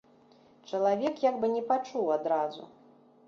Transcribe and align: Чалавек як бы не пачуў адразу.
Чалавек 0.69 1.19
як 1.29 1.35
бы 1.43 1.47
не 1.55 1.61
пачуў 1.71 2.07
адразу. 2.17 2.63